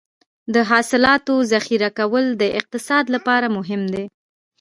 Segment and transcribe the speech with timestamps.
[0.53, 4.05] د حاصلاتو ذخیره کول د اقتصاد لپاره مهم دي.